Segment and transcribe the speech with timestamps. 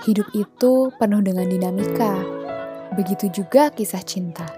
[0.00, 2.24] Hidup itu penuh dengan dinamika.
[2.96, 4.48] Begitu juga kisah cinta.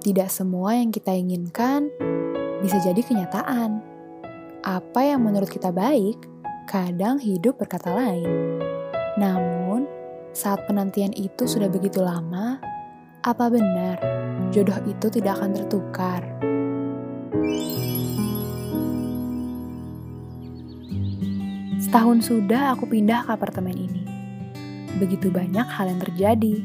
[0.00, 1.92] Tidak semua yang kita inginkan
[2.64, 3.84] bisa jadi kenyataan.
[4.64, 6.16] Apa yang menurut kita baik,
[6.64, 8.56] kadang hidup berkata lain.
[9.20, 9.84] Namun,
[10.32, 12.56] saat penantian itu sudah begitu lama,
[13.20, 14.00] apa benar
[14.48, 16.24] jodoh itu tidak akan tertukar?
[21.84, 24.01] Setahun sudah aku pindah ke apartemen ini.
[25.02, 26.62] Begitu banyak hal yang terjadi.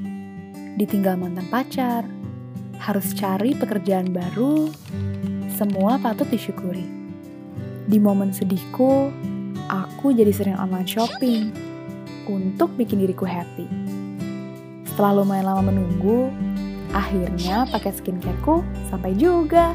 [0.78, 2.06] Ditinggal mantan pacar,
[2.78, 4.70] harus cari pekerjaan baru,
[5.58, 6.86] semua patut disyukuri.
[7.90, 9.10] Di momen sedihku,
[9.74, 11.50] aku jadi sering online shopping
[12.30, 13.66] untuk bikin diriku happy.
[14.86, 16.30] Setelah lumayan lama menunggu,
[16.94, 18.62] akhirnya paket skincareku
[18.94, 19.74] sampai juga.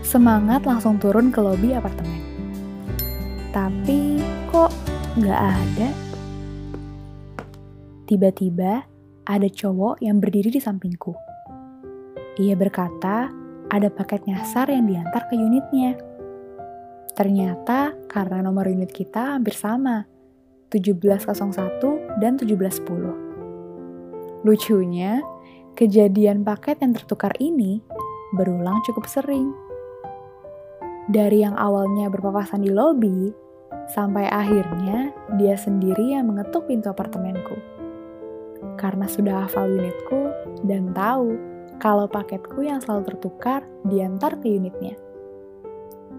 [0.00, 2.24] Semangat langsung turun ke lobi apartemen.
[3.52, 4.72] Tapi kok
[5.20, 6.07] nggak ada?
[8.08, 8.88] Tiba-tiba
[9.28, 11.12] ada cowok yang berdiri di sampingku.
[12.40, 13.28] Ia berkata
[13.68, 15.92] ada paket nyasar yang diantar ke unitnya.
[17.12, 20.08] Ternyata karena nomor unit kita hampir sama,
[20.72, 24.40] 1701 dan 1710.
[24.40, 25.20] Lucunya,
[25.76, 27.84] kejadian paket yang tertukar ini
[28.32, 29.52] berulang cukup sering.
[31.12, 33.36] Dari yang awalnya berpapasan di lobi,
[33.92, 37.77] sampai akhirnya dia sendiri yang mengetuk pintu apartemenku.
[38.78, 40.30] Karena sudah hafal unitku
[40.66, 41.34] dan tahu
[41.78, 44.98] kalau paketku yang selalu tertukar diantar ke unitnya.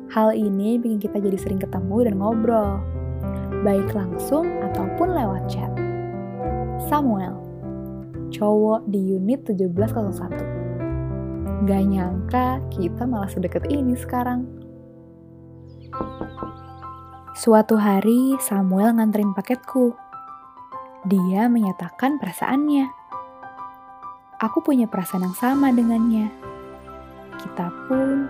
[0.10, 2.82] Hal ini bikin kita jadi sering ketemu dan ngobrol,
[3.62, 5.70] baik langsung ataupun lewat chat.
[6.90, 7.38] Samuel,
[8.34, 11.68] cowok di unit 1701.
[11.68, 14.48] Gak nyangka kita malah sedekat ini sekarang.
[17.38, 19.94] Suatu hari, Samuel nganterin paketku.
[21.08, 22.92] Dia menyatakan perasaannya.
[24.44, 26.28] Aku punya perasaan yang sama dengannya.
[27.40, 28.28] Kita pun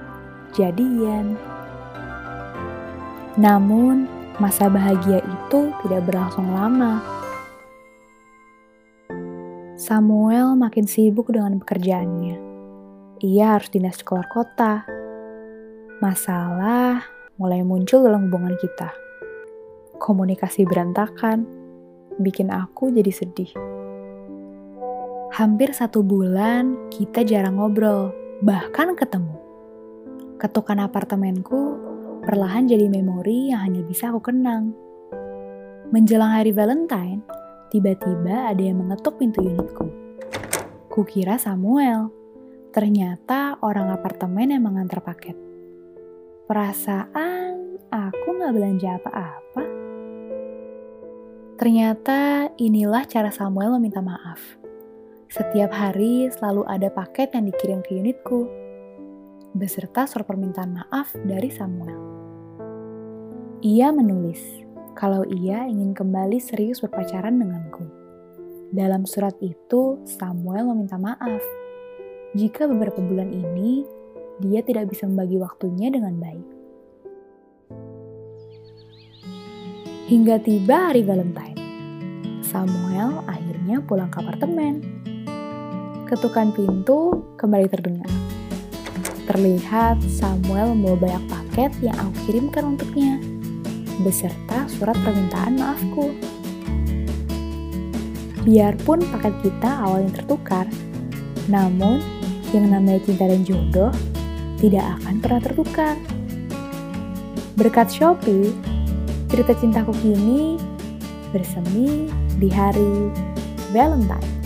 [0.54, 1.34] jadian.
[3.42, 4.06] Namun,
[4.38, 7.02] masa bahagia itu tidak berlangsung lama.
[9.74, 12.38] Samuel makin sibuk dengan pekerjaannya.
[13.26, 14.86] Ia harus dinas keluar kota.
[16.06, 17.02] Masalah
[17.42, 18.94] mulai muncul dalam hubungan kita.
[19.98, 21.59] Komunikasi berantakan,
[22.20, 23.52] bikin aku jadi sedih.
[25.34, 28.12] Hampir satu bulan kita jarang ngobrol,
[28.44, 29.40] bahkan ketemu.
[30.36, 31.80] Ketukan apartemenku
[32.28, 34.76] perlahan jadi memori yang hanya bisa aku kenang.
[35.90, 37.24] Menjelang hari Valentine,
[37.72, 39.88] tiba-tiba ada yang mengetuk pintu unitku.
[40.90, 42.12] Kukira Samuel,
[42.74, 45.38] ternyata orang apartemen yang mengantar paket.
[46.50, 49.69] Perasaan aku nggak belanja apa-apa.
[51.60, 54.40] Ternyata inilah cara Samuel meminta maaf.
[55.28, 58.48] Setiap hari selalu ada paket yang dikirim ke unitku,
[59.60, 62.00] beserta surat permintaan maaf dari Samuel.
[63.60, 64.40] Ia menulis
[64.96, 67.84] kalau ia ingin kembali serius berpacaran denganku.
[68.72, 71.44] Dalam surat itu, Samuel meminta maaf
[72.40, 73.84] jika beberapa bulan ini
[74.40, 76.59] dia tidak bisa membagi waktunya dengan baik.
[80.10, 81.54] Hingga tiba hari Valentine,
[82.42, 84.82] Samuel akhirnya pulang ke apartemen.
[86.10, 88.10] Ketukan pintu kembali terdengar.
[89.30, 93.22] Terlihat Samuel membawa banyak paket yang aku kirimkan untuknya,
[94.02, 96.10] beserta surat permintaan maafku.
[98.50, 100.66] Biarpun paket kita awalnya tertukar,
[101.46, 102.02] namun
[102.50, 103.94] yang namanya cinta dan jodoh
[104.58, 105.94] tidak akan pernah tertukar.
[107.54, 108.79] Berkat Shopee,
[109.30, 110.58] cerita cintaku kini
[111.30, 112.10] bersemi
[112.42, 113.14] di hari
[113.70, 114.39] Valentine.